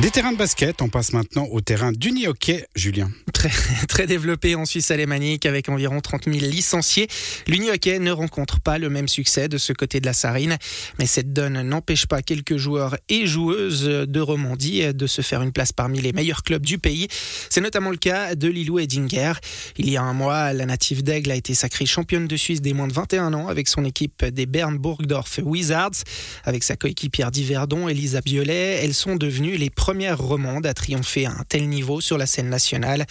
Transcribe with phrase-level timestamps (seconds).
[0.00, 3.10] Des terrains de basket, on passe maintenant au terrain d'uni-hockey, Julien.
[3.32, 7.08] Très, développé en Suisse alémanique avec environ 30 000 licenciés.
[7.48, 10.56] L'uni-hockey ne rencontre pas le même succès de ce côté de la Sarine,
[11.00, 15.50] mais cette donne n'empêche pas quelques joueurs et joueuses de Romandie de se faire une
[15.50, 17.08] place parmi les meilleurs clubs du pays.
[17.50, 19.32] C'est notamment le cas de Lilou Edinger.
[19.78, 22.72] Il y a un mois, la native d'Aigle a été sacrée championne de Suisse des
[22.72, 26.04] moins de 21 ans avec son équipe des Bern Burgdorf Wizards.
[26.44, 31.30] Avec sa coéquipière d'Yverdon, Elisa Biolay, elles sont devenues les première romande à triompher à
[31.30, 33.06] un tel niveau sur la scène nationale.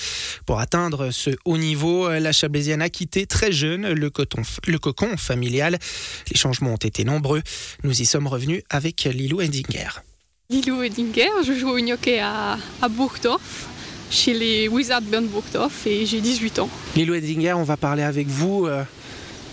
[0.45, 4.11] Pour atteindre ce haut niveau, la Chablaisienne a quitté très jeune le,
[4.67, 5.79] le cocon familial.
[6.29, 7.41] Les changements ont été nombreux.
[7.83, 9.89] Nous y sommes revenus avec Lilou Edinger.
[10.51, 13.67] Lilou Edinger, je joue au hockey à, à Burgdorf
[14.11, 16.69] chez les Wizards Bern Burgdorf et j'ai 18 ans.
[16.95, 18.83] Lilou Edinger, on va parler avec vous euh,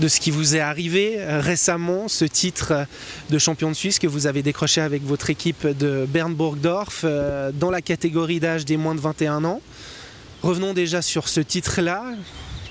[0.00, 2.84] de ce qui vous est arrivé euh, récemment, ce titre euh,
[3.30, 7.52] de champion de Suisse que vous avez décroché avec votre équipe de Bern Burgdorf euh,
[7.52, 9.60] dans la catégorie d'âge des moins de 21 ans.
[10.42, 12.04] Revenons déjà sur ce titre-là.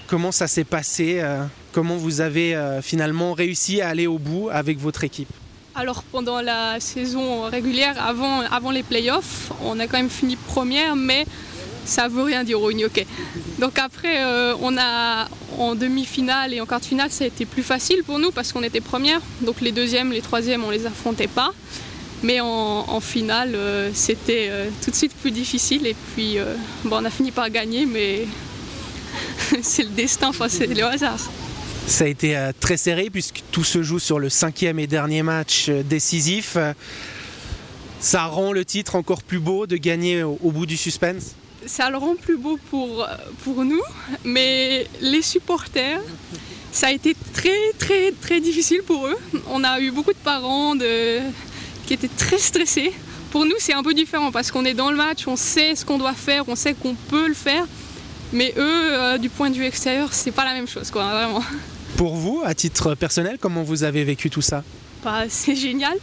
[0.07, 1.23] Comment ça s'est passé
[1.71, 5.29] Comment vous avez finalement réussi à aller au bout avec votre équipe?
[5.73, 10.95] Alors pendant la saison régulière, avant, avant les playoffs, on a quand même fini première,
[10.95, 11.25] mais
[11.85, 12.71] ça veut rien dire au.
[13.59, 17.45] Donc après, euh, on a en demi-finale et en quart de finale, ça a été
[17.45, 19.21] plus facile pour nous parce qu'on était première.
[19.41, 21.51] Donc les deuxièmes, les troisièmes, on les affrontait pas.
[22.23, 25.85] Mais en, finale, euh, c'était euh, tout de suite plus difficile.
[25.85, 26.37] Et puis,
[26.85, 28.25] bon, on a fini par gagner, mais
[29.61, 31.19] c'est le destin, enfin, c'est le hasard.
[31.85, 35.69] Ça a été très serré puisque tout se joue sur le cinquième et dernier match
[35.69, 36.55] décisif.
[37.99, 41.35] Ça rend le titre encore plus beau de gagner au bout du suspense?
[41.65, 43.07] Ça le rend plus beau pour,
[43.43, 43.81] pour nous,
[44.23, 46.01] mais les supporters,
[46.71, 49.17] ça a été très très très difficile pour eux.
[49.49, 51.19] On a eu beaucoup de parents de,
[51.85, 52.91] qui étaient très stressés.
[53.31, 55.85] Pour nous, c'est un peu différent parce qu'on est dans le match, on sait ce
[55.85, 57.65] qu'on doit faire, on sait qu'on peut le faire.
[58.31, 61.43] Mais eux, euh, du point de vue extérieur, c'est pas la même chose, quoi, vraiment.
[61.97, 64.63] Pour vous, à titre personnel, comment vous avez vécu tout ça?
[65.03, 65.95] Bah, C'est génial.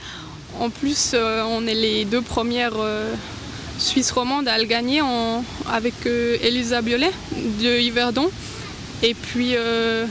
[0.59, 3.15] En plus, euh, on est les deux premières euh,
[3.81, 5.01] Suisse romande à le gagner
[5.67, 8.31] avec euh, Elisa Biolay de Yverdon.
[9.03, 10.07] Et puis euh,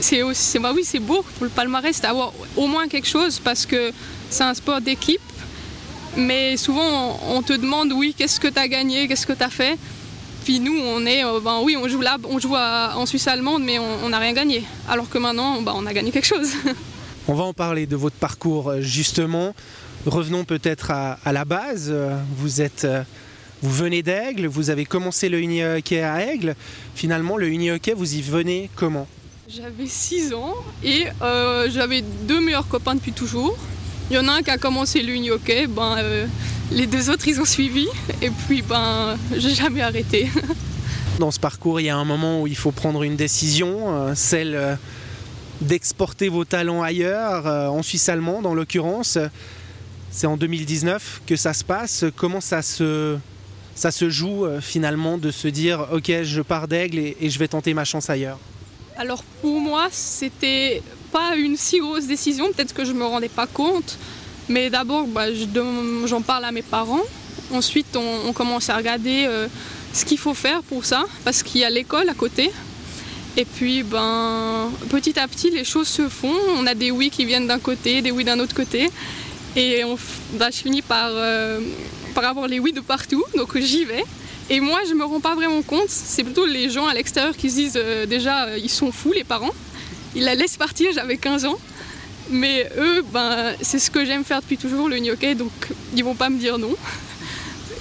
[0.00, 3.90] c'est aussi, bah beau pour le palmarès d'avoir au moins quelque chose parce que
[4.28, 5.20] c'est un sport d'équipe.
[6.16, 9.50] Mais souvent on, te demande oui, qu'est-ce que tu as gagné, qu'est-ce que tu as
[9.50, 9.78] fait?
[10.44, 13.62] Puis nous, on est, euh, ben oui, on joue là, on joue en Suisse allemande,
[13.64, 14.62] mais on n'a rien gagné.
[14.90, 16.52] Alors que maintenant, ben, on a gagné quelque chose.
[17.26, 19.54] On va en parler de votre parcours justement.
[20.06, 21.94] Revenons peut-être à, la base.
[22.36, 22.86] Vous êtes,
[23.62, 26.54] vous venez d'Aigle, vous avez commencé le uni hockey à Aigle.
[26.94, 29.06] Finalement, le uni hockey, vous y venez comment?
[29.46, 33.56] J'avais 6 ans et euh, j'avais deux meilleurs copains depuis toujours.
[34.10, 36.26] Il y en a un qui a commencé le uni hockey, ben, euh,
[36.72, 37.86] les deux autres ils ont suivi
[38.22, 40.30] et puis ben, j'ai jamais arrêté.
[41.18, 44.12] Dans ce parcours, il y a un moment où il faut prendre une décision, euh,
[44.14, 44.78] celle
[45.60, 49.18] d'exporter vos talents ailleurs, en Suisse allemande en l'occurrence.
[50.14, 52.04] C'est en 2019 que ça se passe.
[52.14, 53.16] Comment ça se,
[53.74, 57.48] ça se joue euh, finalement de se dire ok je pars d'aigle et, je vais
[57.48, 58.38] tenter ma chance ailleurs?
[58.96, 63.48] Alors pour moi c'était pas une si grosse décision, peut-être que je me rendais pas
[63.48, 63.98] compte.
[64.48, 65.26] Mais d'abord bah,
[66.06, 67.02] j'en parle à mes parents.
[67.52, 69.48] Ensuite on, commence à regarder euh,
[69.92, 72.52] ce qu'il faut faire pour ça parce qu'il y a l'école à côté.
[73.36, 76.36] Et puis, ben, petit à petit, les choses se font.
[76.56, 78.88] On a des oui qui viennent d'un côté, des oui d'un autre côté.
[79.56, 79.82] Et
[80.32, 81.60] bah, je finis par, euh,
[82.14, 84.04] par avoir les oui de partout, donc j'y vais.
[84.50, 85.88] Et moi, je me rends pas vraiment compte.
[85.88, 89.12] C'est plutôt les gens à l'extérieur qui se disent euh, déjà, euh, ils sont fous,
[89.12, 89.54] les parents.
[90.16, 91.58] Ils la laissent partir, j'avais 15 ans.
[92.30, 95.52] Mais eux, ben, c'est ce que j'aime faire depuis toujours, le gnocchi, donc
[95.94, 96.74] ils vont pas me dire non.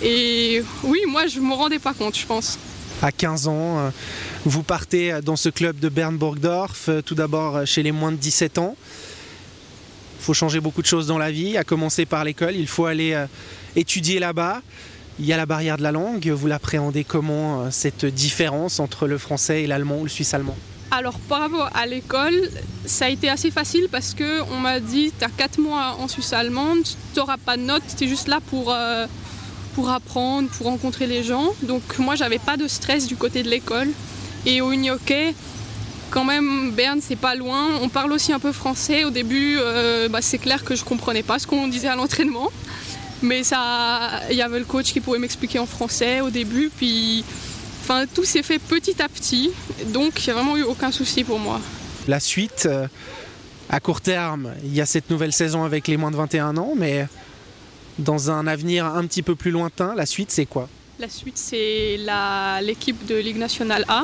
[0.02, 2.60] Et oui, moi, je me rendais pas compte, je pense.
[3.02, 3.92] À 15 ans,
[4.46, 8.76] vous partez dans ce club de Bernburgdorf, tout d'abord chez les moins de 17 ans.
[10.24, 12.56] Il faut changer beaucoup de choses dans la vie, à commencer par l'école.
[12.56, 13.26] Il faut aller euh,
[13.76, 14.62] étudier là-bas.
[15.20, 16.26] Il y a la barrière de la langue.
[16.30, 20.56] Vous l'appréhendez comment, euh, cette différence entre le français et l'allemand ou le suisse allemand?
[20.92, 22.50] Alors par à l'école,
[22.86, 26.32] ça a été assez facile parce qu'on m'a dit tu as 4 mois en Suisse
[26.32, 29.08] allemande, tu n'auras pas de notes, tu es juste là pour, euh,
[29.76, 31.54] pour apprendre, pour rencontrer les gens.
[31.64, 33.90] Donc moi j'avais pas de stress du côté de l'école.
[34.46, 35.36] Et au Unioke,
[36.14, 37.80] quand même, Berne, c'est pas loin.
[37.82, 39.04] On parle aussi un peu français.
[39.04, 42.52] Au début, euh, bah, c'est clair que je comprenais pas ce qu'on disait à l'entraînement.
[43.24, 46.70] Mais ça, il y avait le coach qui pouvait m'expliquer en français au début.
[46.78, 47.26] Puis,
[47.82, 49.50] enfin, tout s'est fait petit à petit.
[49.88, 51.60] Donc, il n'y a vraiment eu aucun souci pour moi.
[52.08, 52.88] La suite, euh,
[53.70, 56.74] à court terme, il y a cette nouvelle saison avec les moins de 21 ans.
[56.78, 57.08] Mais
[57.98, 60.70] dans un avenir un petit peu plus lointain, la suite c'est quoi?
[61.00, 61.98] La suite c'est
[62.62, 64.04] l'équipe de Ligue nationale A.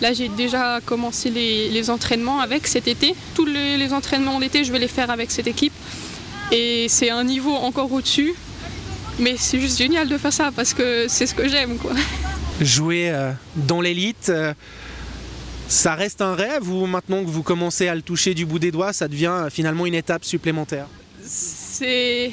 [0.00, 3.14] Là j'ai déjà commencé les, entraînements avec cet été.
[3.34, 5.72] Tous les, les entraînements d'été je vais les faire avec cette équipe.
[6.50, 8.34] Et c'est un niveau encore au-dessus.
[9.18, 11.76] Mais c'est juste génial de faire ça parce que c'est ce que j'aime.
[11.78, 11.92] quoi.
[12.60, 14.54] Jouer euh, dans l'élite, euh,
[15.68, 18.70] ça reste un rêve ou maintenant que vous commencez à le toucher du bout des
[18.70, 20.86] doigts, ça devient euh, finalement une étape supplémentaire?
[21.24, 22.32] C'est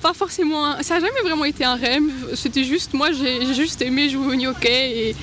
[0.00, 0.80] pas forcément.
[0.82, 2.02] Ça n'a jamais vraiment été un rêve.
[2.34, 2.94] C'était juste.
[2.94, 5.16] Moi, j'ai juste aimé jouer au hockey et,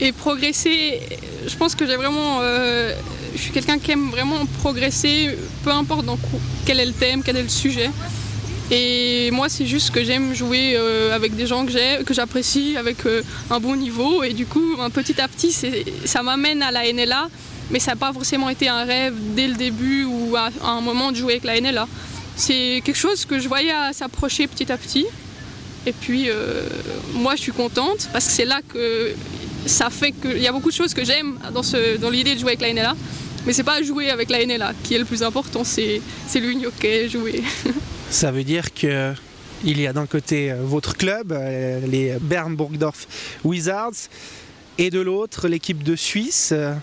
[0.00, 1.00] et progresser.
[1.46, 2.40] Je pense que j'ai vraiment.
[2.40, 6.18] je suis quelqu'un qui aime vraiment progresser, peu importe dans
[6.64, 7.90] quel est le thème, quel est le sujet.
[8.70, 13.22] Et moi, c'est juste que j'aime jouer euh, avec des gens que j'apprécie, avec euh,
[13.50, 14.22] un bon niveau.
[14.22, 15.54] Et du coup, petit à petit,
[16.04, 17.28] ça m'amène à la NLA.
[17.70, 21.12] Mais ça n'a pas forcément été un rêve dès le début ou à, un moment
[21.12, 21.88] de jouer avec la NLA.
[22.36, 25.06] C'est quelque chose que je voyais s'approcher petit à petit.
[25.86, 26.62] Et puis, euh,
[27.14, 29.14] moi, je suis contente parce que c'est là que
[29.66, 31.62] ça fait qu'il y a beaucoup de choses que j'aime dans,
[32.00, 32.96] dans l'idée de jouer avec la NLA.
[33.46, 36.00] Mais c'est pas jouer avec la NLA qui est le plus important, c'est
[36.34, 37.42] l'union hockey, jouer.
[38.10, 39.12] Ça veut dire que
[39.64, 43.06] il y a d'un côté euh, votre club, euh, les Bern Burgdorf
[43.44, 44.08] Wizards,
[44.76, 46.50] et de l'autre l'équipe de Suisse.
[46.52, 46.74] Euh,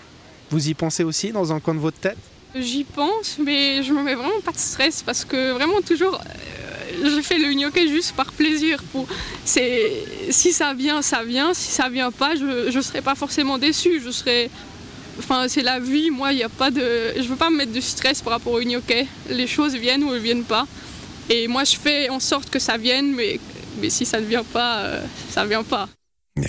[0.50, 2.18] vous y pensez aussi dans un coin de votre tête?
[2.54, 6.20] J'y pense, mais je me mets vraiment pas de stress parce que vraiment toujours,
[7.02, 8.82] je fais le hockey juste par plaisir.
[9.44, 11.54] Si ça vient, ça vient.
[11.54, 14.00] Si ça vient pas, je ne serai pas forcément déçu.
[14.04, 14.50] Je serai,
[15.18, 16.10] enfin c'est la vie.
[16.10, 16.82] Moi, il a pas de,
[17.16, 19.06] je veux pas me mettre de stress par rapport au hockey.
[19.28, 20.66] Les choses viennent ou elles viennent pas.
[21.30, 23.38] Et moi, je fais en sorte que ça vienne, mais,
[23.80, 25.88] mais si ça ne vient pas, euh, ça ne vient pas.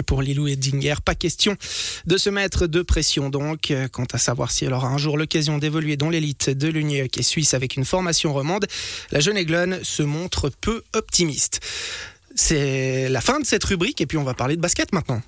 [0.06, 1.58] Pour Lilou Edinger, pas question
[2.06, 3.74] de se mettre de pression donc.
[3.92, 7.20] Quant à savoir si elle aura un jour l'occasion d'évoluer dans l'élite de l'Union qui
[7.20, 8.66] est suisse avec une formation romande,
[9.12, 11.60] la jeune Aiglone se montre peu optimiste.
[12.36, 15.22] C'est la fin de cette rubrique et puis on va parler de basket maintenant.